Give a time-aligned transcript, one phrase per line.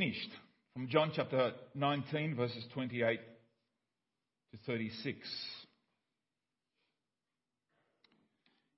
[0.00, 0.30] finished
[0.72, 3.20] from John chapter 19, verses 28
[4.50, 5.18] to 36.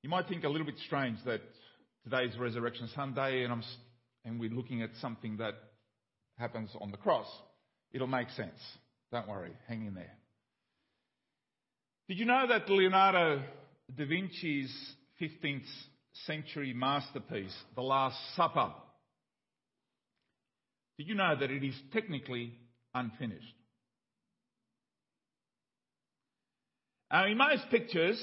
[0.03, 1.41] You might think a little bit strange that
[2.03, 3.63] today's Resurrection Sunday and, I'm,
[4.25, 5.55] and we're looking at something that
[6.39, 7.29] happens on the cross.
[7.93, 8.59] It'll make sense.
[9.13, 10.17] Don't worry, hang in there.
[12.09, 13.43] Did you know that Leonardo
[13.97, 14.75] da Vinci's
[15.21, 15.69] 15th
[16.27, 18.73] century masterpiece, The Last Supper,
[21.03, 22.53] did you know that it is technically
[22.95, 23.57] unfinished?
[27.11, 28.17] Now, in most pictures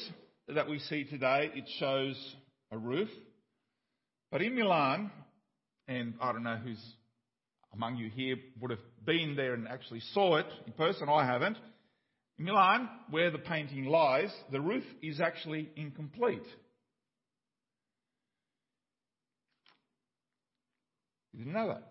[0.48, 2.16] that we see today, it shows
[2.72, 3.10] a roof.
[4.32, 5.12] But in Milan,
[5.90, 6.82] and I don't know who's
[7.74, 11.58] among you here would have been there and actually saw it in person, I haven't.
[12.38, 16.48] In Milan, where the painting lies, the roof is actually incomplete.
[21.34, 21.89] You didn't know that?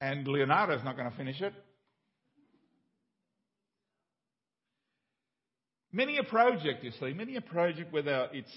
[0.00, 1.52] And Leonardo's not going to finish it.
[5.92, 8.50] Many a project, you see, many a project, whether it's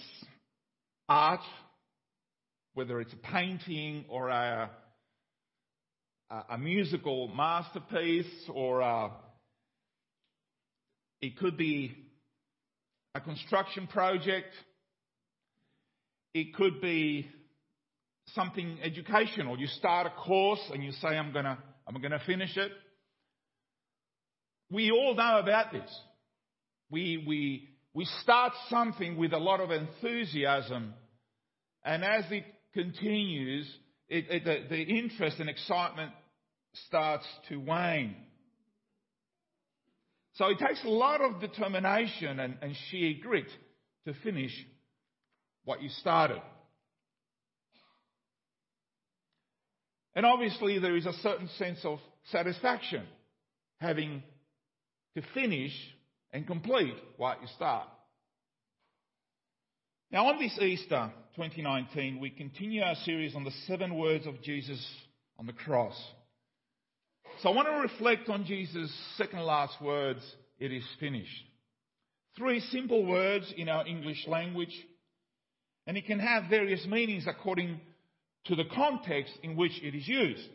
[1.07, 1.41] art,
[2.73, 4.71] whether it's a painting or a,
[6.49, 9.11] a musical masterpiece or a,
[11.21, 11.95] it could be
[13.13, 14.53] a construction project,
[16.33, 17.29] it could be
[18.35, 19.59] something educational.
[19.59, 22.71] You start a course and you say, I'm gonna, I'm gonna finish it.
[24.69, 25.89] We all know about this.
[26.89, 30.93] We, we, we start something with a lot of enthusiasm,
[31.83, 33.67] and as it continues,
[34.09, 36.11] it, it, the, the interest and excitement
[36.87, 38.15] starts to wane.
[40.35, 43.47] So it takes a lot of determination and, and sheer grit
[44.05, 44.51] to finish
[45.65, 46.41] what you started.
[50.17, 51.99] And obviously, there is a certain sense of
[52.31, 53.03] satisfaction
[53.79, 54.23] having
[55.15, 55.71] to finish
[56.33, 57.87] and complete what you start.
[60.11, 64.83] Now, on this Easter 2019, we continue our series on the seven words of Jesus
[65.37, 65.95] on the cross.
[67.43, 70.21] So I want to reflect on Jesus' second last words,
[70.57, 71.43] it is finished.
[72.35, 74.75] Three simple words in our English language,
[75.85, 77.79] and it can have various meanings according
[78.47, 80.49] to the context in which it is used.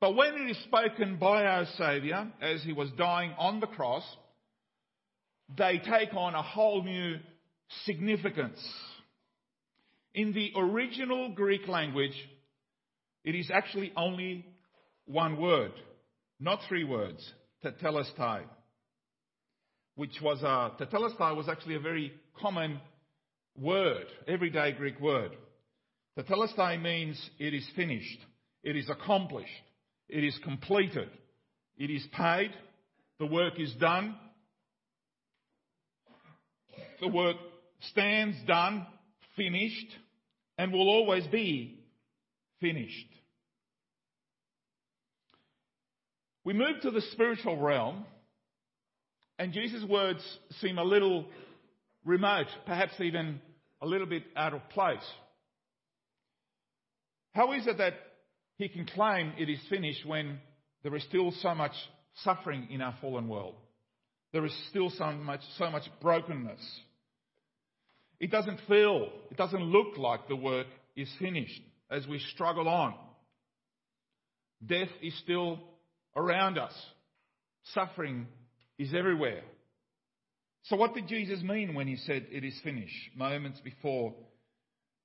[0.00, 4.02] But when it is spoken by our Saviour as he was dying on the cross,
[5.56, 7.16] they take on a whole new
[7.84, 8.60] significance.
[10.14, 12.14] In the original Greek language,
[13.24, 14.44] it is actually only
[15.06, 15.72] one word,
[16.40, 17.32] not three words,
[17.64, 18.42] tetelestai,
[19.94, 22.80] which was a, tetelestai was actually a very common
[23.56, 25.32] word, everyday Greek word.
[26.18, 28.18] Tetelestai means it is finished,
[28.62, 29.50] it is accomplished,
[30.08, 31.08] it is completed,
[31.78, 32.50] it is paid,
[33.18, 34.14] the work is done,
[37.00, 37.36] the work
[37.90, 38.86] stands done,
[39.36, 39.86] finished,
[40.58, 41.80] and will always be
[42.60, 43.08] finished.
[46.44, 48.04] We move to the spiritual realm,
[49.38, 50.22] and Jesus' words
[50.60, 51.26] seem a little
[52.04, 53.40] remote, perhaps even
[53.80, 54.98] a little bit out of place.
[57.32, 57.94] How is it that
[58.56, 60.38] he can claim it is finished when
[60.82, 61.72] there is still so much
[62.22, 63.54] suffering in our fallen world?
[64.32, 66.60] There is still so much, so much brokenness.
[68.20, 70.66] It doesn't feel, it doesn't look like the work
[70.96, 71.60] is finished
[71.90, 72.94] as we struggle on.
[74.64, 75.58] Death is still
[76.14, 76.72] around us.
[77.74, 78.26] Suffering
[78.78, 79.42] is everywhere.
[80.64, 82.94] So what did Jesus mean when he said it is finished?
[83.16, 84.14] Moments before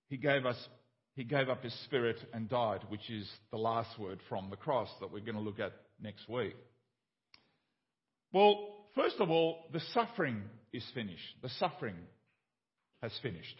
[0.09, 0.57] he gave us
[1.17, 4.88] he gave up his spirit and died, which is the last word from the cross
[5.01, 6.55] that we're going to look at next week.
[8.31, 11.23] Well, first of all, the suffering is finished.
[11.41, 11.95] The suffering
[13.01, 13.56] has finished.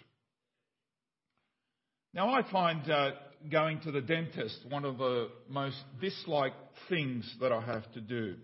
[2.13, 3.12] Now, I find uh,
[3.51, 6.58] going to the dentist one of the most disliked
[6.90, 8.35] things that I have to do.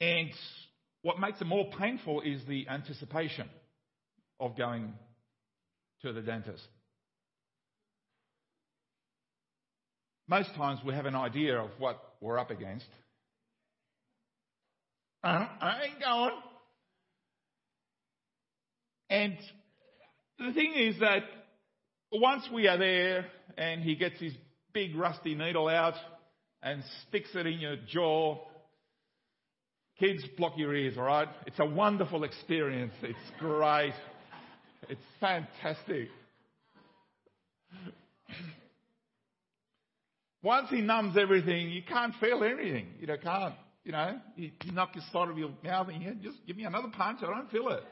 [0.00, 0.30] And
[1.02, 3.50] what makes it more painful is the anticipation
[4.40, 4.92] of going
[6.02, 6.66] to the dentist.
[10.26, 12.86] Most times we have an idea of what we're up against.
[15.22, 16.32] I ain't going.
[19.10, 19.36] And
[20.38, 21.22] the thing is that
[22.12, 23.26] once we are there
[23.56, 24.32] and he gets his
[24.72, 25.94] big rusty needle out
[26.62, 28.38] and sticks it in your jaw,
[29.98, 31.28] kids block your ears, alright?
[31.46, 32.94] It's a wonderful experience.
[33.02, 33.94] It's great.
[34.88, 36.08] It's fantastic.
[40.42, 42.88] Once he numbs everything, you can't feel anything.
[43.00, 43.54] You know, can't.
[43.84, 46.64] You know, you, you knock the side of your mouth and you just give me
[46.64, 47.20] another punch.
[47.22, 47.84] I don't feel it.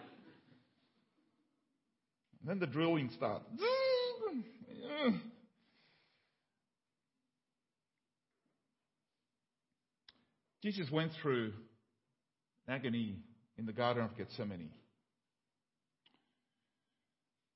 [2.40, 3.44] And then the drilling starts.
[10.62, 11.52] Jesus went through
[12.68, 13.16] agony
[13.58, 14.70] in the Garden of Gethsemane.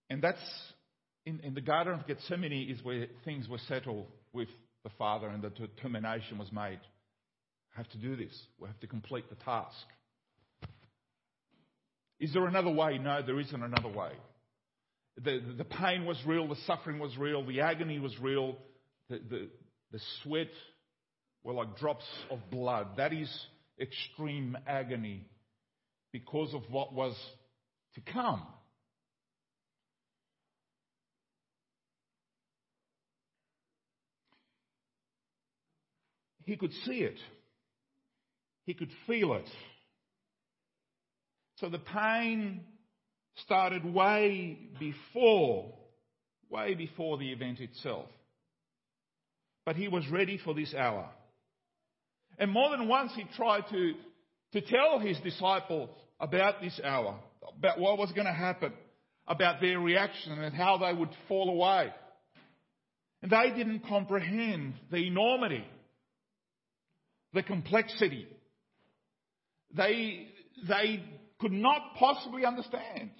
[0.08, 0.40] And that's
[1.24, 4.48] in, in the Garden of Gethsemane is where things were settled with
[4.84, 6.78] the Father and the determination was made.
[6.80, 8.32] We have to do this.
[8.58, 9.74] We have to complete the task.
[12.20, 12.98] Is there another way?
[12.98, 14.12] No, there isn't another way.
[15.16, 18.56] The, the, the pain was real, the suffering was real, the agony was real,
[19.08, 19.48] the, the,
[19.92, 20.50] the sweat
[21.42, 22.96] were like drops of blood.
[22.96, 23.30] That is
[23.80, 25.26] extreme agony
[26.12, 27.14] because of what was
[27.94, 28.42] to come.
[36.46, 37.18] He could see it.
[38.64, 39.48] He could feel it.
[41.56, 42.62] So the pain
[43.44, 45.74] started way before,
[46.48, 48.06] way before the event itself.
[49.64, 51.10] But he was ready for this hour.
[52.38, 53.94] And more than once he tried to,
[54.52, 55.90] to tell his disciples
[56.20, 57.18] about this hour,
[57.58, 58.72] about what was going to happen,
[59.26, 61.92] about their reaction and how they would fall away.
[63.22, 65.64] And they didn't comprehend the enormity,
[67.36, 68.26] the complexity.
[69.76, 70.26] They,
[70.66, 71.04] they
[71.38, 73.10] could not possibly understand.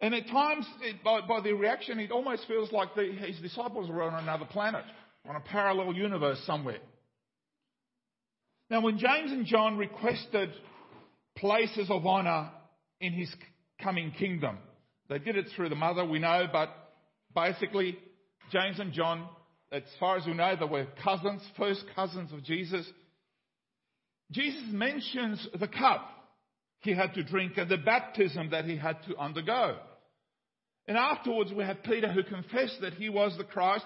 [0.00, 3.88] And at times, it, by, by their reaction, it almost feels like the, his disciples
[3.88, 4.84] were on another planet,
[5.26, 6.80] on a parallel universe somewhere.
[8.68, 10.50] Now, when James and John requested
[11.38, 12.50] places of honour
[13.00, 13.34] in his
[13.82, 14.58] coming kingdom,
[15.08, 16.68] they did it through the mother, we know, but
[17.34, 17.96] basically,
[18.52, 19.26] James and John,
[19.72, 22.86] as far as we know, they were cousins, first cousins of Jesus.
[24.30, 26.08] Jesus mentions the cup
[26.80, 29.76] he had to drink and the baptism that he had to undergo.
[30.86, 33.84] And afterwards, we have Peter who confessed that he was the Christ.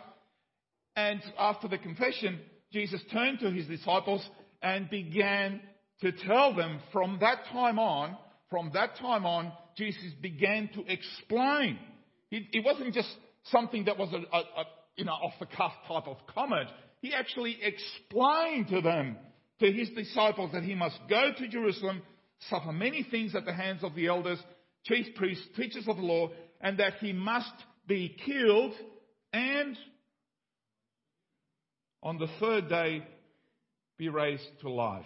[0.97, 2.41] And after the confession,
[2.73, 4.27] Jesus turned to his disciples
[4.63, 5.61] and began
[6.03, 8.17] to tell them from that time on,
[8.51, 11.79] from that time on, Jesus began to explain.
[12.31, 13.09] It, it wasn't just
[13.45, 14.65] something that was a, a, a
[14.97, 16.69] you know, off the cuff type of comment.
[17.01, 19.17] He actually explained to them,
[19.61, 22.03] to his disciples, that he must go to Jerusalem,
[22.49, 24.39] suffer many things at the hands of the elders,
[24.85, 27.53] chief priests, teachers of the law, and that he must
[27.87, 28.73] be killed
[29.33, 29.77] and
[32.03, 33.03] on the third day
[33.99, 35.05] be raised to life.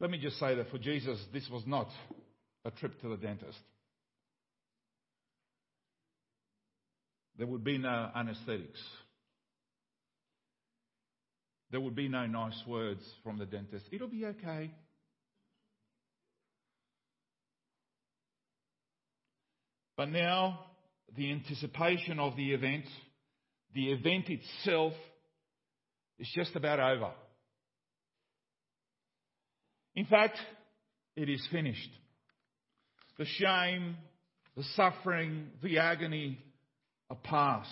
[0.00, 1.88] Let me just say that for Jesus, this was not
[2.64, 3.58] a trip to the dentist.
[7.40, 8.78] There would be no anesthetics.
[11.70, 13.86] There would be no nice words from the dentist.
[13.90, 14.70] It'll be okay.
[19.96, 20.66] But now,
[21.16, 22.84] the anticipation of the event
[23.74, 24.92] the event itself
[26.18, 27.12] is just about over.
[29.94, 30.36] In fact,
[31.16, 31.90] it is finished.
[33.16, 33.96] The shame,
[34.58, 36.38] the suffering, the agony
[37.10, 37.68] are past.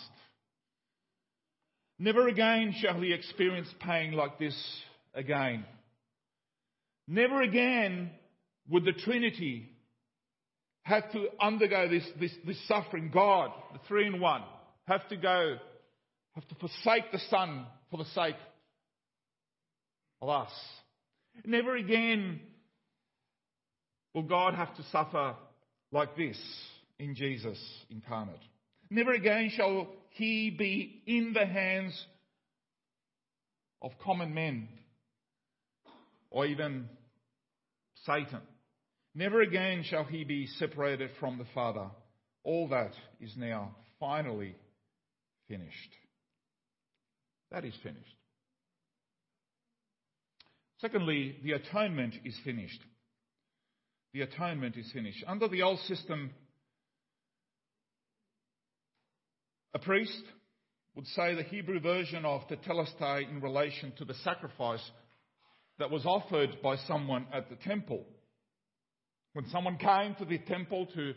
[1.99, 4.57] Never again shall he experience pain like this
[5.15, 5.65] again.
[7.07, 8.11] Never again
[8.69, 9.71] would the Trinity
[10.83, 13.11] have to undergo this, this, this suffering.
[13.13, 14.43] God, the three in one,
[14.87, 15.57] have to go
[16.35, 18.37] have to forsake the Son for the sake
[20.23, 20.51] of us.
[21.45, 22.41] Never again
[24.15, 25.35] will God have to suffer
[25.91, 26.39] like this
[26.99, 27.59] in Jesus
[27.91, 28.39] incarnate.
[28.91, 32.07] Never again shall he be in the hands
[33.83, 34.69] of common men
[36.31, 36.89] or even
[38.05, 38.41] Satan.
[39.15, 41.91] Never again shall he be separated from the Father.
[42.45, 44.55] All that is now finally
[45.49, 45.91] finished.
[47.51, 48.15] That is finished.
[50.79, 52.81] Secondly, the atonement is finished.
[54.15, 55.25] The atonement is finished.
[55.27, 56.31] Under the old system,
[59.75, 60.23] a priest
[60.95, 64.83] would say the Hebrew version of tetelestai in relation to the sacrifice
[65.79, 68.05] that was offered by someone at the temple.
[69.35, 71.15] When someone came to the temple to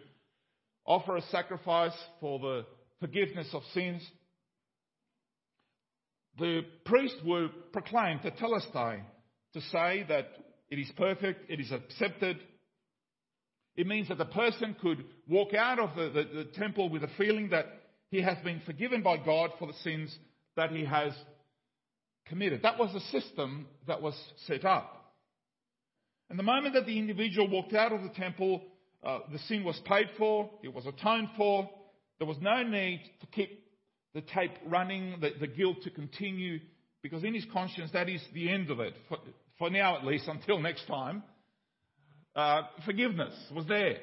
[0.86, 2.65] offer a sacrifice for the
[3.00, 4.08] forgiveness of sins,
[6.38, 9.01] the priest would proclaim tetelestai
[9.53, 10.27] to say that
[10.70, 12.38] it is perfect, it is accepted.
[13.75, 17.10] It means that the person could walk out of the, the, the temple with a
[17.17, 17.65] feeling that
[18.12, 20.15] he has been forgiven by God for the sins
[20.56, 21.13] that he has
[22.27, 22.62] committed.
[22.62, 24.13] That was the system that was
[24.46, 25.15] set up.
[26.30, 28.62] And the moment that the individual walked out of the temple,
[29.03, 31.70] uh, the sin was paid for, it was atoned for.
[32.20, 33.65] There was no need to keep
[34.13, 36.60] the tape running, the, the guilt to continue,
[37.01, 39.18] because in his conscience, that is the end of it, for,
[39.58, 41.24] for now at least, until next time.
[42.36, 43.98] Uh, forgiveness was there.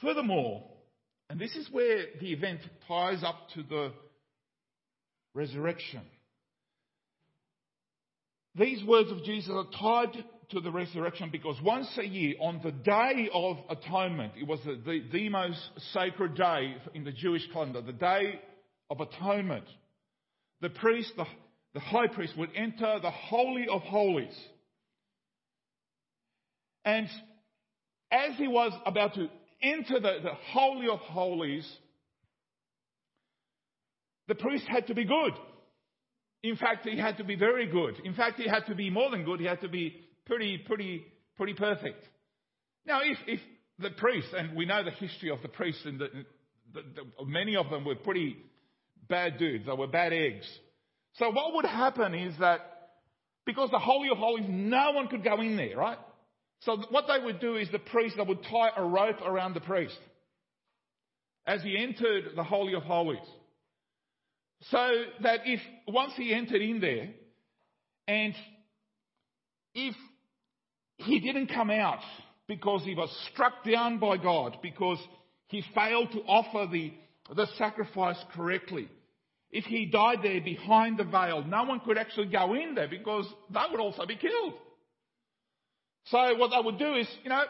[0.00, 0.64] Furthermore,
[1.30, 3.92] and this is where the event ties up to the
[5.34, 6.02] resurrection.
[8.54, 12.70] These words of Jesus are tied to the resurrection because once a year, on the
[12.70, 15.60] day of atonement, it was the, the, the most
[15.92, 18.40] sacred day in the Jewish calendar, the day
[18.88, 19.64] of atonement,
[20.60, 21.24] the priest, the,
[21.74, 24.36] the high priest, would enter the Holy of Holies.
[26.84, 27.08] And
[28.12, 29.28] as he was about to
[29.62, 31.70] enter the, the Holy of Holies,
[34.28, 35.32] the priest had to be good.
[36.42, 37.96] In fact, he had to be very good.
[38.04, 39.40] In fact, he had to be more than good.
[39.40, 39.96] He had to be
[40.26, 41.04] pretty, pretty,
[41.36, 42.04] pretty perfect.
[42.86, 43.40] Now, if, if
[43.78, 46.08] the priests, and we know the history of the priests, and the,
[46.72, 48.36] the, the, many of them were pretty
[49.08, 49.66] bad dudes.
[49.66, 50.46] They were bad eggs.
[51.14, 52.60] So what would happen is that
[53.44, 55.98] because the Holy of Holies, no one could go in there, right?
[56.60, 59.60] So what they would do is the priest, they would tie a rope around the
[59.60, 59.98] priest
[61.46, 63.18] as he entered the Holy of Holies.
[64.70, 67.10] So that if once he entered in there,
[68.08, 68.34] and
[69.74, 69.94] if
[70.96, 72.00] he didn't come out
[72.48, 74.98] because he was struck down by God, because
[75.48, 76.92] he failed to offer the,
[77.34, 78.88] the sacrifice correctly,
[79.50, 83.26] if he died there behind the veil, no one could actually go in there because
[83.50, 84.54] they would also be killed.
[86.06, 87.42] So what they would do is, you know,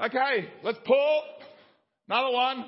[0.00, 1.22] okay, let's pour
[2.08, 2.64] another one.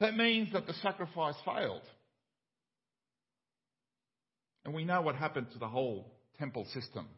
[0.00, 1.82] That means that the sacrifice failed.
[4.64, 7.08] And we know what happened to the whole temple system.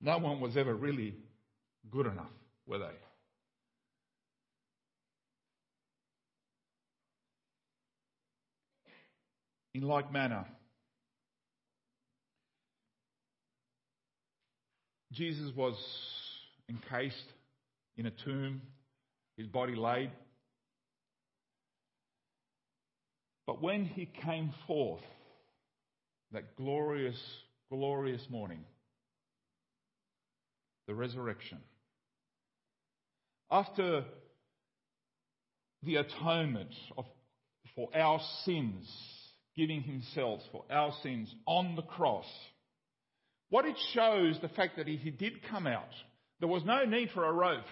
[0.00, 1.14] No one was ever really
[1.90, 2.30] good enough,
[2.66, 3.05] were they?
[9.76, 10.46] In like manner,
[15.12, 15.74] Jesus was
[16.66, 17.30] encased
[17.98, 18.62] in a tomb,
[19.36, 20.12] his body laid.
[23.46, 25.02] But when he came forth,
[26.32, 27.20] that glorious,
[27.70, 28.64] glorious morning,
[30.86, 31.58] the resurrection,
[33.50, 34.04] after
[35.82, 37.04] the atonement of,
[37.74, 38.88] for our sins,
[39.56, 42.26] giving himself for our sins on the cross,
[43.48, 45.88] what it shows the fact that he did come out.
[46.40, 47.64] There was no need for a rope.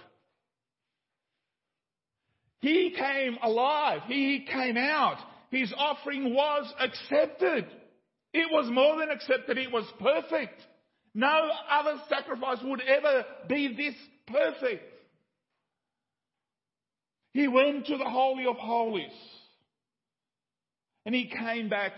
[2.61, 4.01] He came alive.
[4.07, 5.19] He came out.
[5.51, 7.67] His offering was accepted.
[8.33, 10.61] It was more than accepted, it was perfect.
[11.15, 13.95] No other sacrifice would ever be this
[14.27, 14.83] perfect.
[17.33, 19.13] He went to the Holy of Holies
[21.05, 21.93] and he came back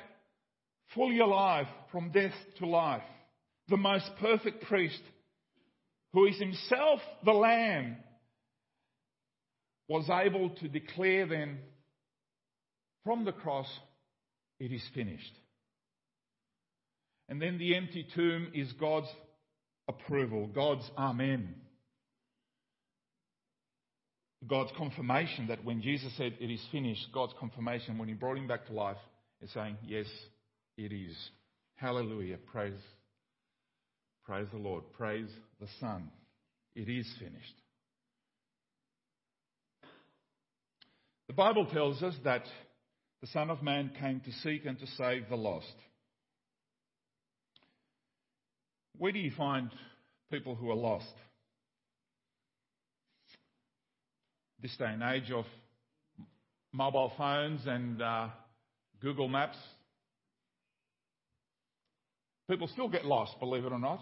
[0.95, 3.03] fully alive from death to life.
[3.69, 5.03] The most perfect priest
[6.13, 7.97] who is himself the Lamb
[9.89, 11.59] was able to declare then
[13.05, 13.69] from the cross,
[14.59, 15.33] it is finished.
[17.29, 19.09] And then the empty tomb is God's
[19.89, 21.55] approval, God's Amen.
[24.49, 28.47] God's confirmation that when Jesus said it is finished, God's confirmation when he brought him
[28.47, 28.97] back to life
[29.41, 30.07] is saying, Yes,
[30.77, 31.17] it is.
[31.77, 32.37] Hallelujah.
[32.39, 32.79] Praise.
[34.25, 34.85] Praise the Lord.
[34.93, 35.29] Praise
[35.61, 36.11] the Son.
[36.75, 37.55] It is finished.
[41.29, 42.45] The Bible tells us that
[43.21, 45.75] the Son of Man came to seek and to save the lost.
[48.99, 49.71] Where do you find
[50.31, 51.13] people who are lost?
[54.67, 55.45] This day and age of
[56.73, 58.31] mobile phones and uh,
[59.01, 59.57] Google Maps,
[62.51, 64.01] people still get lost, believe it or not.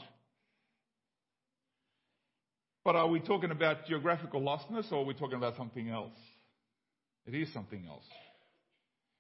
[2.83, 6.17] But are we talking about geographical lostness or are we talking about something else?
[7.27, 8.07] It is something else.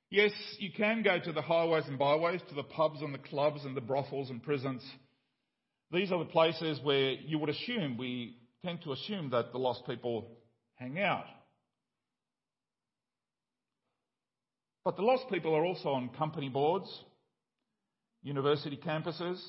[0.08, 3.66] Yes, you can go to the highways and byways, to the pubs and the clubs
[3.66, 4.82] and the brothels and prisons.
[5.92, 9.82] These are the places where you would assume, we tend to assume that the lost
[9.86, 10.38] people
[10.76, 11.26] hang out.
[14.84, 16.90] But the lost people are also on company boards,
[18.22, 19.42] university campuses,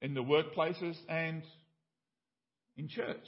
[0.00, 1.42] in the workplaces, and
[2.76, 3.24] in church.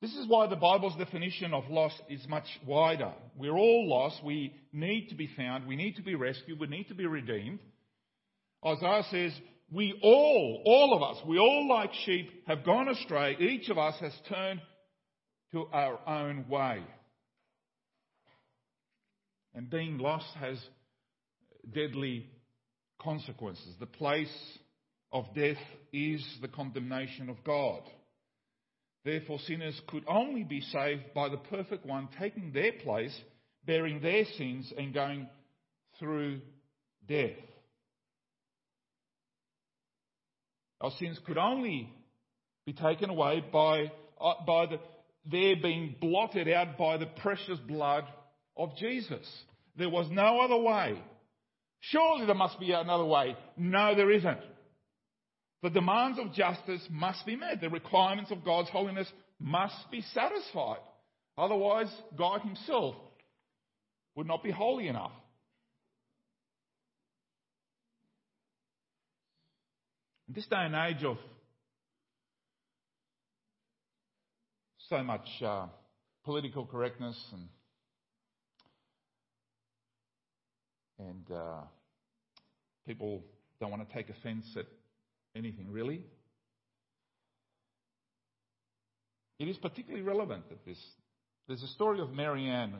[0.00, 3.12] This is why the Bible's definition of lost is much wider.
[3.36, 4.22] We're all lost.
[4.22, 5.66] We need to be found.
[5.66, 6.60] We need to be rescued.
[6.60, 7.58] We need to be redeemed.
[8.64, 9.32] Isaiah says,
[9.70, 13.36] we all, all of us, we all like sheep have gone astray.
[13.38, 14.60] Each of us has turned
[15.52, 16.82] to our own way.
[19.54, 20.58] And being lost has
[21.74, 22.30] deadly
[23.00, 23.74] consequences.
[23.78, 24.32] The place
[25.12, 25.56] of death
[25.92, 27.82] is the condemnation of God.
[29.04, 33.16] Therefore, sinners could only be saved by the perfect one taking their place,
[33.64, 35.28] bearing their sins, and going
[35.98, 36.40] through
[37.06, 37.36] death.
[40.80, 41.92] Our sins could only
[42.66, 44.78] be taken away by, uh, by the,
[45.30, 48.04] their being blotted out by the precious blood
[48.56, 49.26] of Jesus.
[49.76, 51.00] There was no other way.
[51.80, 53.36] Surely there must be another way.
[53.56, 54.40] No, there isn't.
[55.62, 57.60] The demands of justice must be met.
[57.60, 60.78] The requirements of God's holiness must be satisfied.
[61.36, 62.94] Otherwise, God Himself
[64.14, 65.12] would not be holy enough.
[70.28, 71.16] In this day and age of
[74.90, 75.66] so much uh,
[76.24, 77.48] political correctness and
[80.98, 81.60] and uh,
[82.86, 83.24] people
[83.58, 84.66] don't want to take offence at
[85.34, 86.02] anything really.
[89.38, 90.78] It is particularly relevant that this.
[91.46, 92.74] There's a story of Mary Marianne.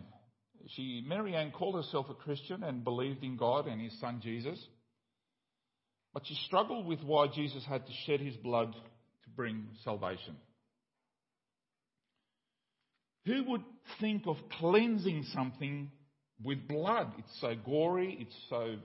[0.66, 4.58] She, Mary Marianne called herself a Christian and believed in God and His Son Jesus,
[6.14, 10.36] but she struggled with why Jesus had to shed His blood to bring salvation.
[13.26, 13.64] Who would
[14.00, 15.90] think of cleansing something
[16.42, 17.12] with blood?
[17.18, 18.76] It's so gory, it's so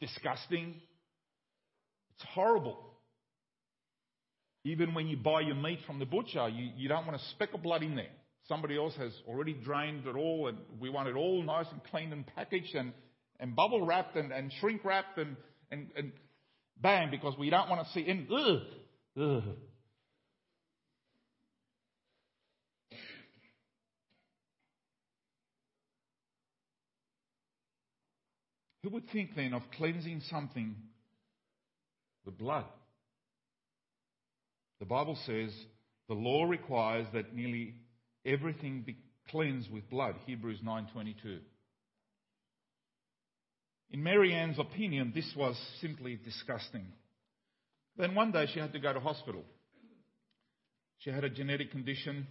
[0.00, 0.74] disgusting,
[2.16, 2.78] it's horrible.
[4.64, 7.54] Even when you buy your meat from the butcher, you, you don't want a speck
[7.54, 8.10] of blood in there.
[8.48, 12.12] Somebody else has already drained it all, and we want it all nice and clean
[12.12, 12.92] and packaged and,
[13.38, 15.36] and bubble wrapped and, and shrink wrapped and,
[15.70, 16.12] and, and
[16.80, 18.06] bang, because we don't want to see
[19.18, 19.42] ugh.
[28.82, 30.76] Who would think then of cleansing something
[32.24, 32.66] with blood?
[34.78, 35.50] The Bible says
[36.08, 37.74] the law requires that nearly
[38.24, 38.96] everything be
[39.30, 40.14] cleansed with blood.
[40.26, 41.40] Hebrews 9:22.
[43.90, 46.86] In Marianne's opinion, this was simply disgusting.
[47.96, 49.44] Then one day she had to go to hospital.
[50.98, 52.26] She had a genetic condition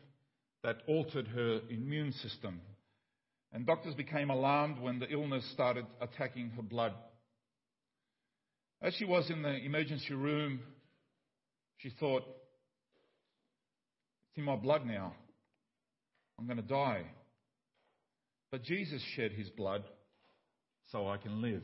[0.64, 2.60] that altered her immune system.
[3.54, 6.94] And doctors became alarmed when the illness started attacking her blood.
[8.82, 10.60] As she was in the emergency room,
[11.78, 12.24] she thought,
[14.30, 15.14] it's in my blood now.
[16.38, 17.04] I'm going to die.
[18.52, 19.84] But Jesus shed his blood
[20.92, 21.64] so I can live.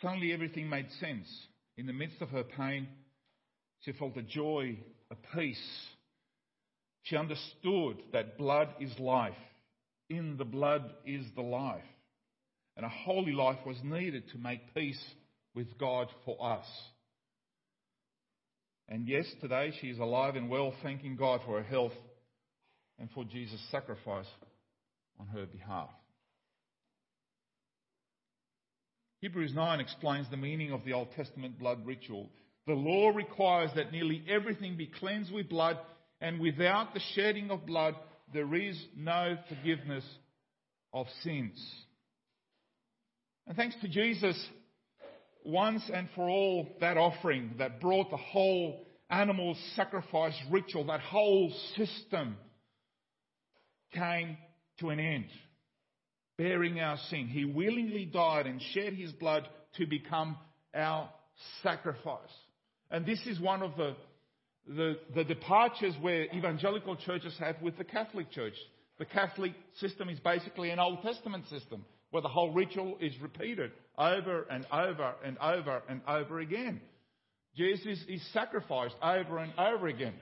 [0.00, 1.28] Suddenly everything made sense.
[1.76, 2.88] In the midst of her pain,
[3.80, 4.78] she felt a joy,
[5.10, 5.86] a peace.
[7.02, 9.32] She understood that blood is life.
[10.08, 11.84] In the blood is the life.
[12.76, 15.02] And a holy life was needed to make peace
[15.54, 16.66] with God for us.
[18.88, 21.92] And yes, today she is alive and well, thanking God for her health
[22.98, 24.26] and for Jesus' sacrifice
[25.20, 25.90] on her behalf.
[29.20, 32.30] Hebrews 9 explains the meaning of the Old Testament blood ritual.
[32.66, 35.78] The law requires that nearly everything be cleansed with blood,
[36.22, 37.96] and without the shedding of blood,
[38.32, 40.04] there is no forgiveness
[40.94, 41.60] of sins.
[43.46, 44.42] And thanks to Jesus,
[45.44, 51.52] once and for all that offering that brought the whole animal sacrifice ritual, that whole
[51.76, 52.36] system
[53.92, 54.38] came
[54.80, 55.26] to an end,
[56.36, 57.26] bearing our sin.
[57.28, 60.36] He willingly died and shed his blood to become
[60.74, 61.08] our
[61.62, 62.18] sacrifice.
[62.90, 63.94] And this is one of the,
[64.66, 68.54] the, the departures where evangelical churches have with the Catholic Church.
[68.98, 73.70] The Catholic system is basically an Old Testament system where the whole ritual is repeated
[73.96, 76.80] over and over and over and over again.
[77.56, 80.14] Jesus is sacrificed over and over again.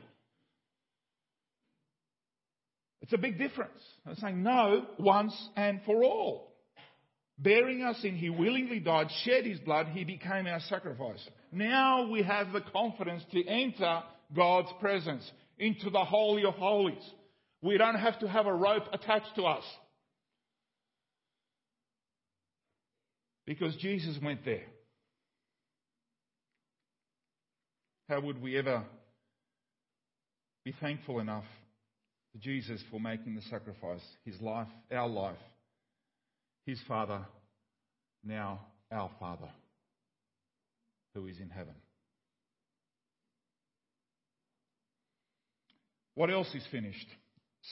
[3.02, 3.80] It's a big difference.
[4.06, 6.52] I'm saying no once and for all.
[7.38, 11.26] Bearing our sin, he willingly died, shed his blood, he became our sacrifice.
[11.52, 14.02] Now we have the confidence to enter
[14.34, 17.02] God's presence into the Holy of Holies.
[17.62, 19.64] We don't have to have a rope attached to us.
[23.46, 24.64] Because Jesus went there.
[28.08, 28.84] How would we ever
[30.64, 31.44] be thankful enough
[32.32, 34.02] to Jesus for making the sacrifice?
[34.24, 35.36] His life, our life,
[36.66, 37.20] his Father,
[38.24, 38.60] now
[38.90, 39.48] our Father,
[41.14, 41.74] who is in heaven.
[46.14, 47.06] What else is finished?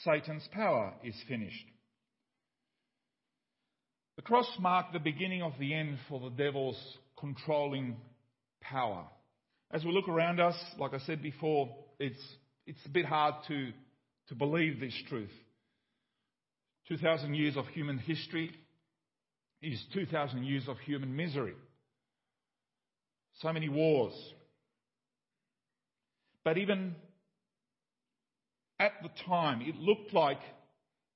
[0.04, 1.64] Satan's power is finished.
[4.16, 6.80] The cross marked the beginning of the end for the devil's
[7.18, 7.96] controlling
[8.60, 9.04] power.
[9.70, 12.20] As we look around us, like I said before, it's,
[12.66, 13.72] it's a bit hard to,
[14.28, 15.32] to believe this truth.
[16.88, 18.50] 2,000 years of human history
[19.62, 21.54] is 2,000 years of human misery.
[23.40, 24.14] So many wars.
[26.44, 26.94] But even
[28.78, 30.40] at the time, it looked like,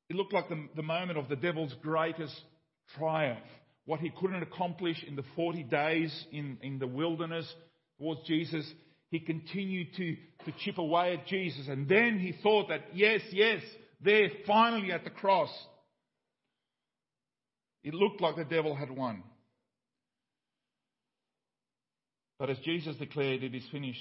[0.09, 2.35] it looked like the, the moment of the devil's greatest
[2.99, 3.39] triumph.
[3.85, 7.51] What he couldn't accomplish in the 40 days in, in the wilderness
[7.99, 8.69] towards Jesus,
[9.11, 11.67] he continued to, to chip away at Jesus.
[11.69, 13.61] And then he thought that, yes, yes,
[14.03, 15.51] there, finally at the cross,
[17.83, 19.23] it looked like the devil had won.
[22.39, 24.01] But as Jesus declared, it is finished,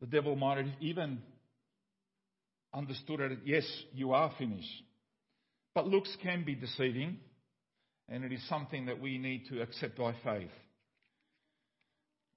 [0.00, 1.20] the devil might have even
[2.72, 3.38] understood it.
[3.44, 4.68] Yes, you are finished.
[5.74, 7.18] But looks can be deceiving,
[8.08, 10.50] and it is something that we need to accept by faith.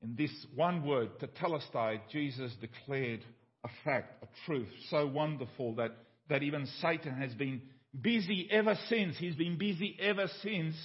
[0.01, 3.23] In this one word, tetelestai, Jesus declared
[3.63, 5.91] a fact, a truth, so wonderful that,
[6.29, 7.61] that even Satan has been
[7.99, 9.17] busy ever since.
[9.17, 10.75] He's been busy ever since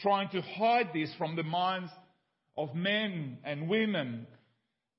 [0.00, 1.90] trying to hide this from the minds
[2.56, 4.26] of men and women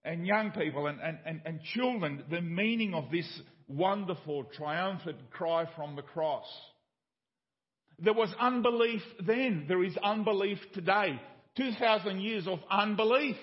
[0.05, 3.27] and young people and, and, and, and children, the meaning of this
[3.67, 6.45] wonderful, triumphant cry from the cross.
[7.99, 9.65] There was unbelief then.
[9.67, 11.19] There is unbelief today.
[11.57, 13.37] 2,000 years of unbelief.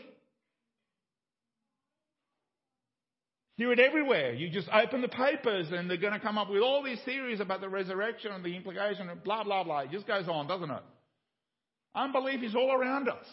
[3.60, 4.32] Hear it everywhere.
[4.32, 7.40] You just open the papers and they're going to come up with all these theories
[7.40, 9.80] about the resurrection and the implication and blah, blah, blah.
[9.80, 10.82] It just goes on, doesn't it?
[11.94, 13.26] Unbelief is all around us.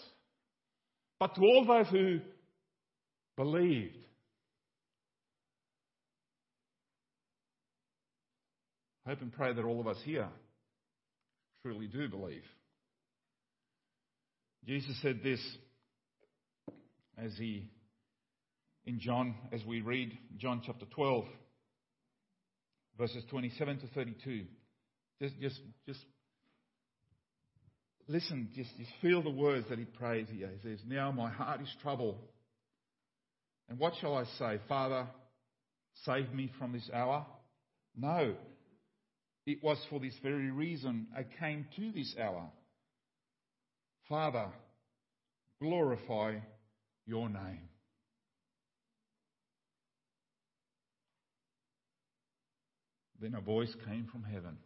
[1.18, 2.20] But to all those who
[3.38, 3.96] believed,
[9.06, 10.28] I hope and pray that all of us here
[11.64, 12.44] truly do believe.
[14.66, 15.40] Jesus said this
[17.18, 17.70] as he,
[18.88, 21.26] in John, as we read John chapter 12,
[22.98, 24.46] verses 27 to 32.
[25.22, 26.00] Just, just, just
[28.08, 30.50] listen, just, just feel the words that he prays here.
[30.56, 32.18] He says, Now my heart is troubled.
[33.70, 34.62] And what shall I say?
[34.70, 35.06] Father,
[36.06, 37.26] save me from this hour?
[37.96, 38.36] No.
[39.46, 42.50] It was for this very reason I came to this hour.
[44.08, 44.48] Father,
[45.60, 46.36] glorify
[47.06, 47.68] your name.
[53.22, 54.58] Then a voice came from heaven.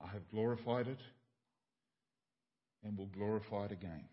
[0.00, 0.98] I have glorified it
[2.84, 4.04] and will glorify it again.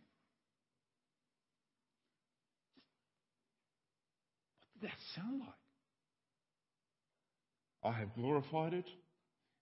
[4.73, 5.49] What did that sound like?
[7.83, 8.85] I have glorified it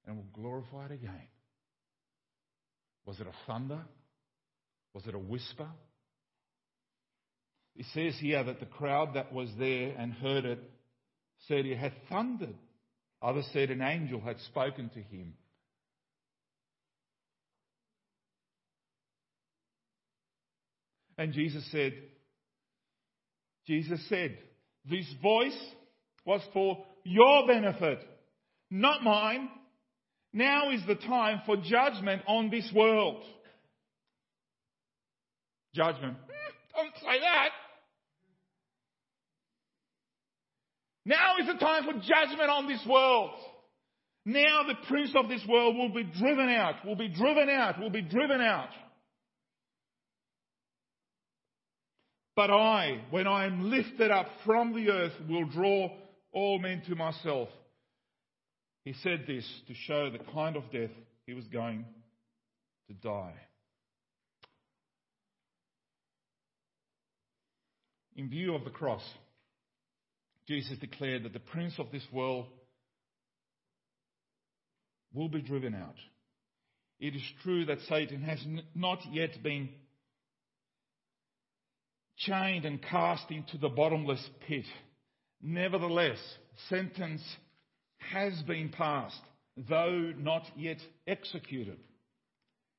[0.06, 1.28] and will glorify it again.
[3.06, 3.80] Was it a thunder?
[4.94, 5.68] Was it a whisper?
[7.76, 10.60] It says here that the crowd that was there and heard it
[11.48, 12.56] said it had thundered.
[13.22, 15.34] Others said an angel had spoken to him.
[21.18, 21.94] And Jesus said,
[23.66, 24.38] Jesus said,
[24.90, 25.58] this voice
[26.26, 28.00] was for your benefit,
[28.70, 29.50] not mine.
[30.32, 33.24] Now is the time for judgment on this world.
[35.74, 36.18] Judgment.
[36.18, 37.50] Hmm, don't say that.
[41.08, 43.32] Now is the time for judgment on this world.
[44.26, 47.90] Now the prince of this world will be driven out, will be driven out, will
[47.90, 48.68] be driven out.
[52.36, 55.88] But I, when I am lifted up from the earth, will draw
[56.34, 57.48] all men to myself.
[58.84, 60.92] He said this to show the kind of death
[61.26, 61.86] he was going
[62.90, 63.34] to die.
[68.18, 69.04] In view of the cross,
[70.48, 72.46] Jesus declared that the prince of this world
[75.14, 75.96] will be driven out.
[77.00, 79.70] It is true that Satan has not yet been
[82.18, 84.66] chained and cast into the bottomless pit
[85.42, 86.18] Nevertheless,
[86.70, 87.22] sentence
[87.98, 89.22] has been passed,
[89.56, 91.78] though not yet executed.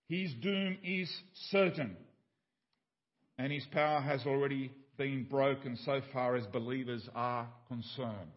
[0.09, 1.13] His doom is
[1.51, 1.97] certain,
[3.37, 8.33] and his power has already been broken so far as believers are concerned.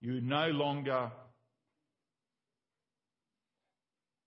[0.00, 1.10] You no longer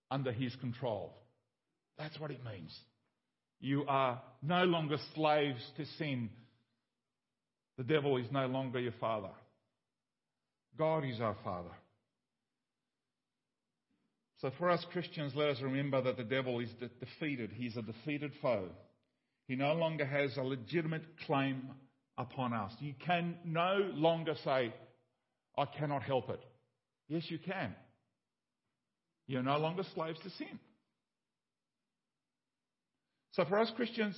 [0.10, 1.14] under his control.
[1.98, 2.74] That's what it means.
[3.60, 6.30] You are no longer slaves to sin.
[7.78, 9.32] The devil is no longer your father.
[10.78, 11.72] God is our father.
[14.40, 17.52] So for us Christians, let us remember that the devil is defeated.
[17.54, 18.70] He's a defeated foe.
[19.48, 21.70] He no longer has a legitimate claim
[22.18, 22.72] upon us.
[22.80, 24.74] You can no longer say,
[25.58, 26.42] I cannot help it.
[27.08, 27.76] Yes, you can.
[29.28, 30.60] You're no longer slaves to sin.
[33.34, 34.16] So for us Christians,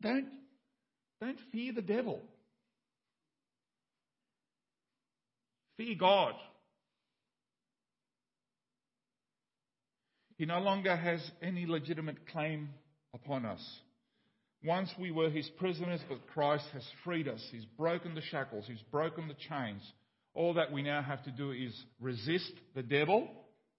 [0.00, 0.28] don't,
[1.20, 2.20] don't fear the devil.
[5.76, 6.34] Fear God.
[10.36, 12.70] He no longer has any legitimate claim
[13.14, 13.64] upon us.
[14.64, 17.40] Once we were his prisoners, but Christ has freed us.
[17.52, 19.82] He's broken the shackles, he's broken the chains.
[20.34, 23.28] All that we now have to do is resist the devil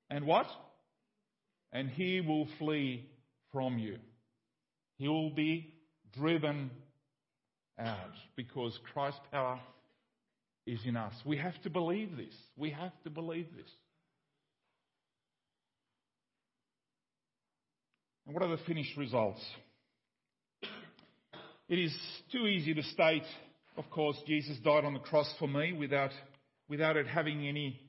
[0.10, 0.48] and what?
[1.72, 3.10] And he will flee
[3.52, 3.98] from you.
[4.98, 5.74] He will be
[6.14, 6.72] driven
[7.80, 9.60] out because Christ's power
[10.66, 11.14] is in us.
[11.26, 12.34] We have to believe this.
[12.58, 13.70] We have to believe this.
[18.30, 19.44] And what are the finished results?
[21.68, 21.98] It is
[22.32, 23.24] too easy to state,
[23.76, 26.12] of course, Jesus died on the cross for me without,
[26.68, 27.82] without it having any,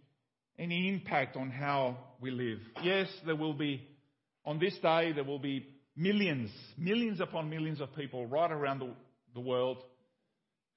[0.58, 2.58] any impact on how we live.
[2.82, 3.86] Yes, there will be,
[4.46, 8.94] on this day, there will be millions, millions upon millions of people right around the,
[9.34, 9.76] the world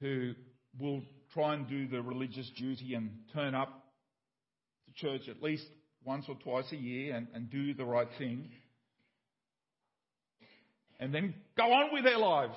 [0.01, 0.33] who
[0.77, 3.69] will try and do the religious duty and turn up
[4.87, 5.63] to church at least
[6.03, 8.49] once or twice a year and, and do the right thing
[11.03, 12.55] and then go on with their lives.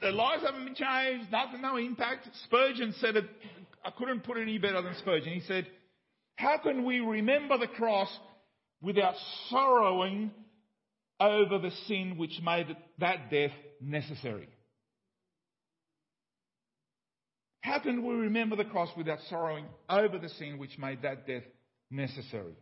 [0.00, 2.26] Their lives haven't been changed, nothing, no impact.
[2.44, 3.26] Spurgeon said it,
[3.84, 5.34] I couldn't put it any better than Spurgeon.
[5.34, 5.66] He said,
[6.36, 8.08] How can we remember the cross
[8.80, 9.14] without
[9.50, 10.30] sorrowing
[11.20, 14.48] over the sin which made that death necessary?
[17.60, 21.44] How can we remember the cross without sorrowing over the sin which made that death
[21.90, 22.56] necessary?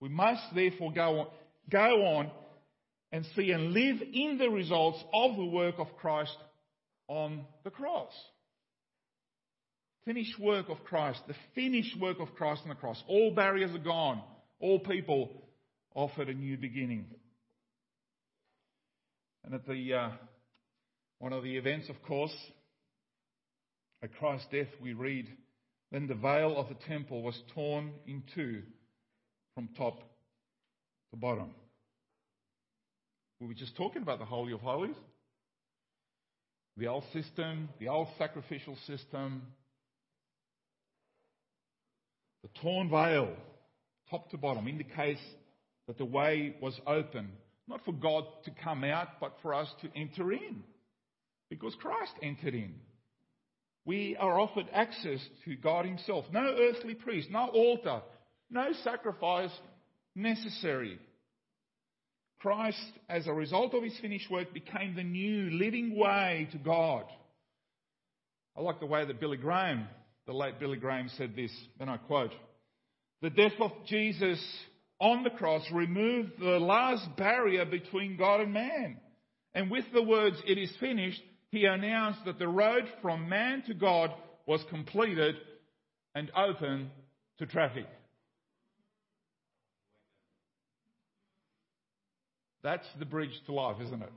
[0.00, 1.26] We must therefore go on,
[1.70, 2.30] go on
[3.12, 6.36] and see and live in the results of the work of Christ
[7.08, 8.12] on the cross.
[10.04, 13.02] Finished work of Christ, the finished work of Christ on the cross.
[13.08, 14.22] All barriers are gone.
[14.60, 15.30] All people
[15.94, 17.06] offered a new beginning.
[19.44, 20.10] And at the uh,
[21.18, 22.34] one of the events, of course,
[24.02, 25.28] at Christ's death, we read,
[25.92, 28.62] then the veil of the temple was torn in two
[29.54, 29.98] from top
[31.10, 31.50] to bottom.
[33.40, 34.96] We were just talking about the Holy of Holies.
[36.76, 39.42] The old system, the old sacrificial system,
[42.42, 43.34] the torn veil,
[44.10, 45.20] top to bottom, indicates
[45.86, 47.30] that the way was open,
[47.66, 50.62] not for God to come out, but for us to enter in.
[51.48, 52.74] Because Christ entered in.
[53.84, 56.26] We are offered access to God Himself.
[56.30, 58.02] No earthly priest, no altar,
[58.50, 59.50] no sacrifice
[60.14, 60.98] necessary.
[62.40, 67.04] Christ, as a result of his finished work, became the new living way to God.
[68.56, 69.86] I like the way that Billy Graham,
[70.26, 72.32] the late Billy Graham, said this, and I quote
[73.20, 74.42] The death of Jesus
[74.98, 78.96] on the cross removed the last barrier between God and man.
[79.54, 83.74] And with the words, It is finished, he announced that the road from man to
[83.74, 84.14] God
[84.46, 85.34] was completed
[86.14, 86.90] and open
[87.38, 87.86] to traffic.
[92.62, 94.12] That's the bridge to life, isn't it?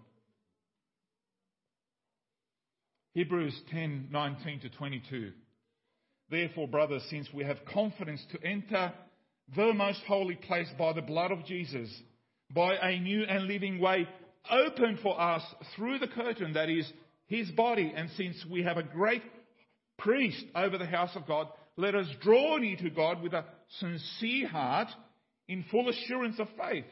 [3.13, 5.33] Hebrews 10:19 to 22.
[6.29, 8.91] Therefore, brothers, since we have confidence to enter
[9.55, 11.89] the most holy place by the blood of Jesus,
[12.49, 14.07] by a new and living way
[14.49, 15.43] opened for us
[15.75, 16.91] through the curtain that is
[17.27, 19.23] his body, and since we have a great
[19.97, 23.45] priest over the house of God, let us draw near to God with a
[23.79, 24.89] sincere heart
[25.47, 26.85] in full assurance of faith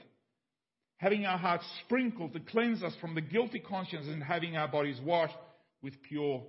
[1.02, 5.00] having our hearts sprinkled to cleanse us from the guilty conscience and having our bodies
[5.04, 5.34] washed
[5.82, 6.44] with pure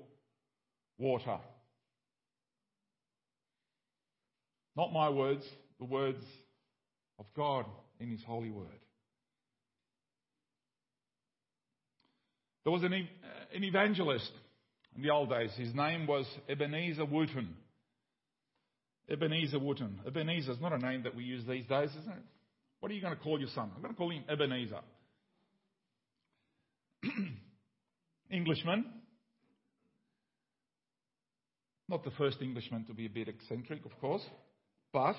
[0.99, 1.39] water.
[4.77, 5.43] Not my words,
[5.79, 6.23] the words
[7.19, 7.65] of God
[7.99, 8.67] in His holy word.
[12.65, 14.31] There was an, uh, an evangelist
[14.95, 15.51] in the old days.
[15.57, 17.57] His name was Ebenezer Wooten.
[19.11, 19.99] Ebenezer Wooten.
[20.07, 22.23] Ebenezer is not a name that we use these days, isn't it?
[22.83, 23.71] What are you going to call your son?
[23.77, 24.81] I'm going to call him Ebenezer.
[28.29, 28.85] Englishman.
[31.89, 34.25] Not the first Englishman to be a bit eccentric, of course,
[34.93, 35.15] but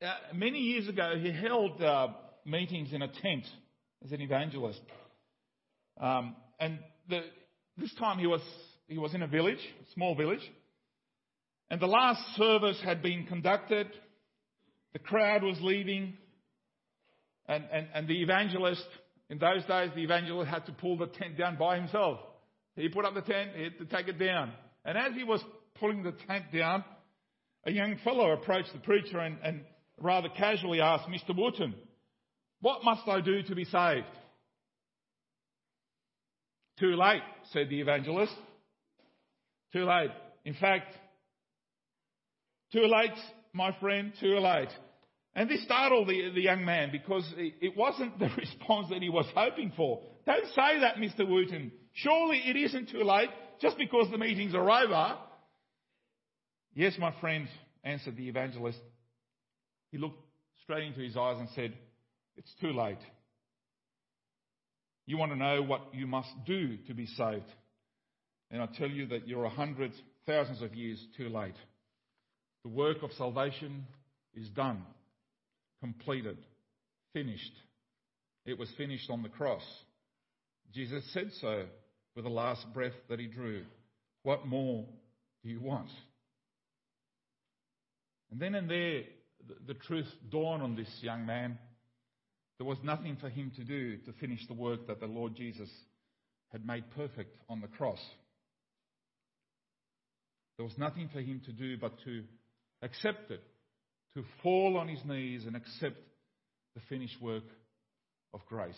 [0.00, 2.08] uh, many years ago he held uh,
[2.46, 3.44] meetings in a tent
[4.02, 4.80] as an evangelist.
[6.00, 6.78] Um, and
[7.10, 7.24] the,
[7.76, 8.40] this time he was,
[8.88, 10.50] he was in a village, a small village,
[11.68, 13.88] and the last service had been conducted.
[14.94, 16.14] The crowd was leaving,
[17.46, 18.86] and, and, and the evangelist,
[19.28, 22.20] in those days, the evangelist had to pull the tent down by himself.
[22.76, 24.52] He put up the tent, he had to take it down.
[24.84, 25.42] And as he was
[25.78, 26.84] pulling the tent down,
[27.66, 29.62] a young fellow approached the preacher and, and
[30.00, 31.36] rather casually asked, Mr.
[31.36, 31.74] Wooten,
[32.60, 34.06] what must I do to be saved?
[36.78, 38.34] Too late, said the evangelist.
[39.72, 40.10] Too late.
[40.44, 40.92] In fact,
[42.72, 43.16] too late,
[43.52, 44.68] my friend, too late.
[45.34, 49.26] And this startled the, the young man because it wasn't the response that he was
[49.34, 50.00] hoping for.
[50.26, 51.28] Don't say that, Mr.
[51.28, 51.72] Wooten.
[51.92, 55.18] Surely it isn't too late just because the meetings are over.
[56.74, 57.48] Yes, my friend,
[57.82, 58.80] answered the evangelist.
[59.90, 60.20] He looked
[60.62, 61.72] straight into his eyes and said,
[62.36, 62.98] It's too late.
[65.06, 67.44] You want to know what you must do to be saved.
[68.50, 69.92] And I tell you that you're a hundred,
[70.26, 71.56] thousands of years too late.
[72.64, 73.84] The work of salvation
[74.34, 74.82] is done,
[75.84, 76.38] completed,
[77.12, 77.52] finished.
[78.46, 79.62] It was finished on the cross.
[80.72, 81.66] Jesus said so
[82.16, 83.64] with the last breath that he drew.
[84.22, 84.86] What more
[85.42, 85.90] do you want?
[88.30, 89.02] And then and there,
[89.66, 91.58] the, truth dawned on this young man.
[92.58, 95.68] There was nothing for him to do to finish the work that the Lord Jesus
[96.50, 98.00] had made perfect on the cross.
[100.56, 102.22] There was nothing for him to do but to
[102.80, 103.42] accept it,
[104.14, 105.96] to fall on his knees and accept
[106.74, 107.44] the finished work
[108.32, 108.74] of grace.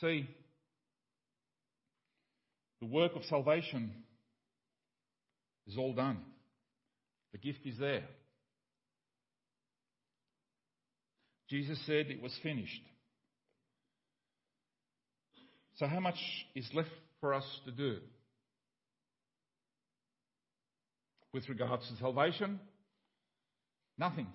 [0.00, 0.28] See,
[2.80, 3.92] the work of salvation
[5.66, 6.18] is all done.
[7.32, 8.04] The gift is there.
[11.48, 12.82] Jesus said it was finished.
[15.76, 16.18] So, how much
[16.54, 17.98] is left for us to do?
[21.34, 22.60] With regards to salvation,
[23.98, 24.28] nothing.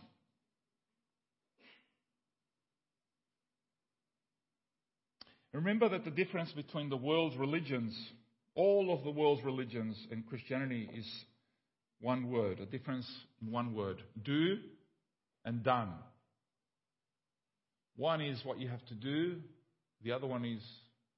[5.53, 7.97] Remember that the difference between the world's religions,
[8.53, 11.07] all of the world's religions, and Christianity is
[12.01, 13.09] one word, a difference
[13.41, 14.57] in one word do
[15.45, 15.93] and done.
[17.95, 19.37] One is what you have to do,
[20.03, 20.61] the other one is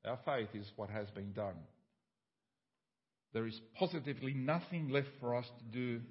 [0.05, 1.55] our faith is what has been done.
[3.33, 6.01] There is positively nothing left for us to do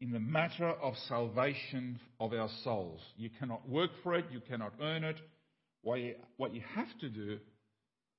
[0.00, 3.00] in the matter of salvation of our souls.
[3.16, 5.16] You cannot work for it, you cannot earn it.
[5.82, 6.00] What
[6.54, 7.38] you have to do,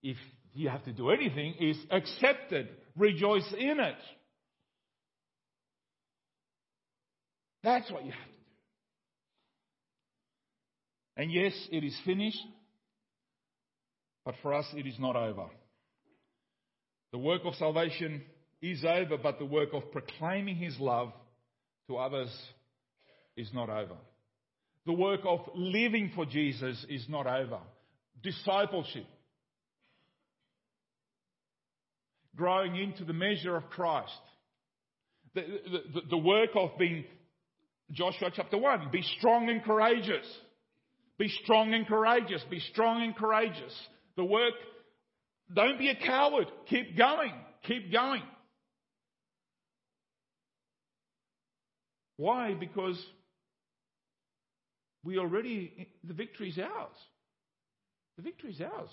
[0.01, 0.17] if
[0.53, 3.95] you have to do anything, is accept it, rejoice in it.
[7.63, 8.35] That's what you have to do.
[11.17, 12.41] And yes, it is finished,
[14.23, 15.45] but for us it is not over.
[17.15, 18.23] The work of salvation
[18.61, 21.13] is over, but the work of proclaiming His love
[21.87, 22.29] to others
[23.37, 23.95] is not over.
[24.85, 27.59] The work of living for Jesus is not over.
[28.21, 29.05] Discipleship.
[32.35, 34.11] Growing into the measure of Christ.
[35.35, 35.43] The,
[35.93, 37.05] the, the, work of being,
[37.91, 40.27] Joshua chapter 1, be strong and courageous.
[41.17, 42.43] Be strong and courageous.
[42.49, 43.73] Be strong and courageous.
[44.17, 44.55] The work,
[45.53, 46.47] don't be a coward.
[46.67, 47.33] Keep going.
[47.63, 48.23] Keep going.
[52.17, 52.53] Why?
[52.53, 53.03] Because
[55.03, 56.97] we already, the victory is ours.
[58.17, 58.89] The victory is ours.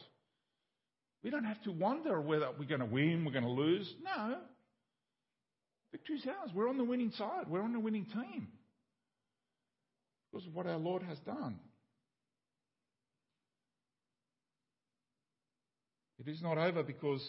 [1.22, 3.92] We don't have to wonder whether we're going to win, we're going to lose.
[4.02, 4.38] No.
[5.92, 6.50] Victory is ours.
[6.52, 7.44] We're on the winning side.
[7.48, 8.48] We're on the winning team.
[10.32, 11.60] Because of what our Lord has done.
[16.24, 17.20] It is not over because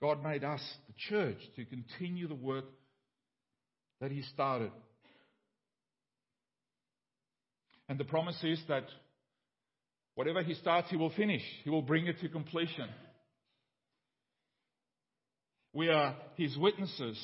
[0.00, 2.66] God made us, the church, to continue the work
[4.00, 4.70] that He started.
[7.88, 8.84] And the promise is that
[10.14, 12.88] whatever He starts, He will finish, He will bring it to completion.
[15.72, 17.18] We are His witnesses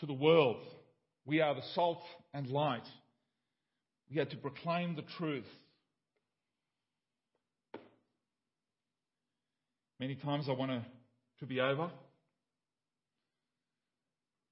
[0.00, 0.56] to the world.
[1.24, 2.86] We are the salt and light.
[4.10, 5.46] We are to proclaim the truth.
[10.04, 10.82] Many times I want it
[11.40, 11.90] to be over,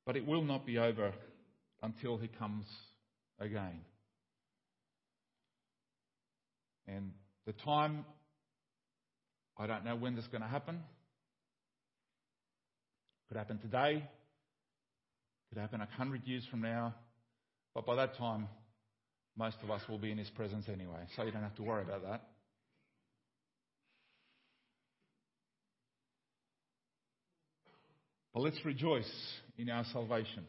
[0.07, 1.12] but it will not be over
[1.82, 2.64] until He comes
[3.38, 3.80] again.
[6.88, 7.12] And
[7.44, 8.07] the time,
[9.59, 10.80] I don't know when this is going to happen.
[13.28, 14.09] Could happen today,
[15.50, 16.94] could happen a hundred years from now,
[17.74, 18.48] but by that time,
[19.36, 21.82] most of us will be in His presence anyway, so you don't have to worry
[21.82, 22.32] about that.
[28.35, 29.11] But let's rejoice
[29.59, 30.45] in our salvation.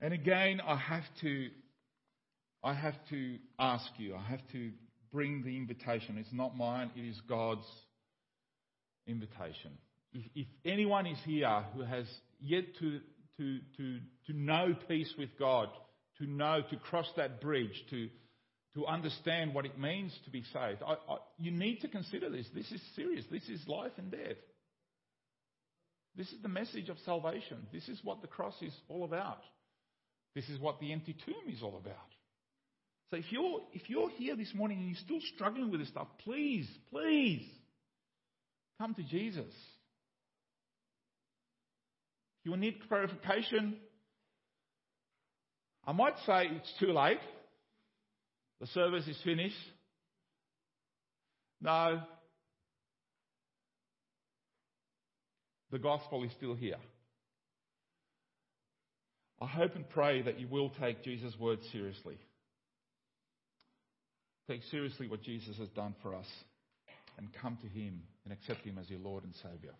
[0.00, 1.48] And again, I have to,
[2.64, 4.72] I have to ask you, I have to
[5.12, 6.18] bring the invitation.
[6.18, 7.66] It's not mine, it is God's
[9.06, 9.78] invitation.
[10.12, 12.06] If, if anyone is here who has
[12.40, 13.00] yet to,
[13.38, 15.68] to, to, to know peace with God,
[16.18, 18.08] to know, to cross that bridge, to,
[18.74, 22.46] to understand what it means to be saved, I, I, you need to consider this.
[22.52, 23.24] This is serious.
[23.30, 24.36] This is life and death.
[26.16, 27.66] This is the message of salvation.
[27.72, 29.40] This is what the cross is all about.
[30.34, 31.96] This is what the empty tomb is all about.
[33.10, 36.08] So if you're, if you're here this morning and you're still struggling with this stuff,
[36.24, 37.46] please, please
[38.78, 39.52] come to Jesus.
[42.40, 43.76] If you need clarification,
[45.86, 47.20] I might say it's too late.
[48.60, 49.56] The service is finished.
[51.60, 52.00] No,
[55.72, 56.76] the gospel is still here.
[59.40, 62.18] I hope and pray that you will take Jesus' word seriously.
[64.48, 66.26] Take seriously what Jesus has done for us
[67.18, 69.72] and come to Him and accept Him as your Lord and Saviour.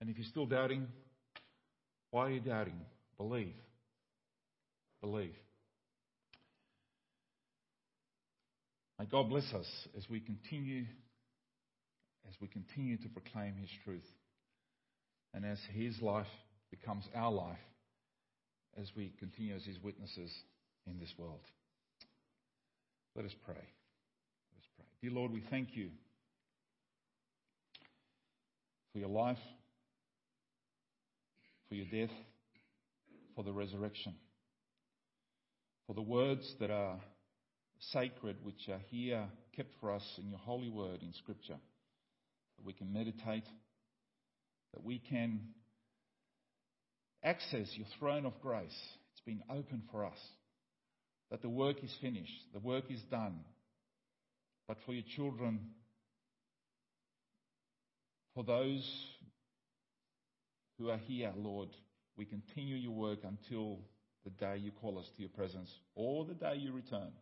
[0.00, 0.88] And if you're still doubting,
[2.10, 2.80] why are you doubting?
[3.16, 3.54] Believe.
[5.00, 5.34] Believe.
[8.98, 9.66] May God bless us
[9.96, 10.84] as we continue
[12.28, 14.06] as we continue to proclaim His truth
[15.34, 16.26] and as His life
[16.70, 17.56] becomes our life
[18.80, 20.30] as we continue as His witnesses
[20.86, 21.40] in this world.
[23.14, 23.54] Let us pray.
[23.54, 24.86] Let us pray.
[25.02, 25.90] Dear Lord, we thank you
[28.92, 29.38] for your life,
[31.68, 32.14] for your death,
[33.34, 34.14] for the resurrection,
[35.86, 36.98] for the words that are
[37.90, 39.24] sacred, which are here
[39.56, 41.56] kept for us in your holy word in Scripture
[42.62, 43.44] that we can meditate,
[44.74, 45.40] that we can
[47.24, 48.70] access your throne of grace.
[49.12, 50.18] It's been open for us.
[51.30, 53.40] That the work is finished, the work is done.
[54.68, 55.60] But for your children,
[58.34, 58.88] for those
[60.78, 61.70] who are here, Lord,
[62.16, 63.78] we continue your work until
[64.24, 67.12] the day you call us to your presence or the day you return.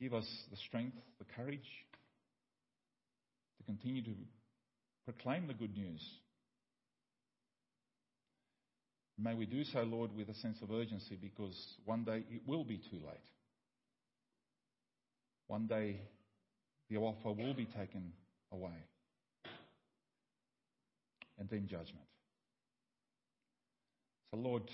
[0.00, 1.66] Give us the strength, the courage,
[3.70, 4.10] continue to
[5.04, 6.02] proclaim the good news.
[9.16, 11.54] May we do so, Lord, with a sense of urgency because
[11.84, 13.28] one day it will be too late.
[15.46, 16.00] One day
[16.88, 18.12] the offer will be taken
[18.52, 18.86] away.
[21.38, 22.06] And then judgment.
[24.30, 24.64] So, Lord,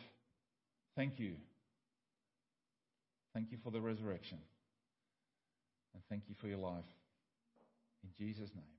[0.96, 1.34] thank you.
[3.34, 4.38] Thank you for the resurrection.
[5.92, 6.84] And thank you for your life.
[8.02, 8.75] In Jesus' name.